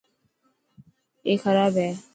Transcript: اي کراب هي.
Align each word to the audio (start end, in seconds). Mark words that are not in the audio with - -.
اي 1.27 1.33
کراب 1.43 1.73
هي. 1.83 1.89